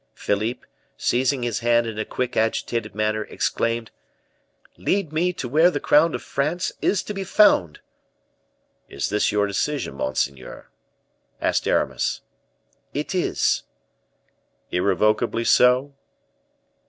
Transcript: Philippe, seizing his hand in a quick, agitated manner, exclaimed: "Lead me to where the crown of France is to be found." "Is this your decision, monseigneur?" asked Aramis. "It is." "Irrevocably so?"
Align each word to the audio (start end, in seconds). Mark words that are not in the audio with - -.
Philippe, 0.15 0.65
seizing 0.97 1.43
his 1.43 1.59
hand 1.59 1.85
in 1.85 1.99
a 1.99 2.05
quick, 2.05 2.35
agitated 2.35 2.95
manner, 2.95 3.23
exclaimed: 3.25 3.91
"Lead 4.75 5.13
me 5.13 5.31
to 5.33 5.47
where 5.47 5.69
the 5.69 5.79
crown 5.79 6.15
of 6.15 6.23
France 6.23 6.71
is 6.81 7.03
to 7.03 7.13
be 7.13 7.23
found." 7.23 7.81
"Is 8.89 9.09
this 9.09 9.31
your 9.31 9.45
decision, 9.45 9.93
monseigneur?" 9.93 10.71
asked 11.39 11.67
Aramis. 11.67 12.21
"It 12.95 13.13
is." 13.13 13.61
"Irrevocably 14.71 15.43
so?" 15.43 15.93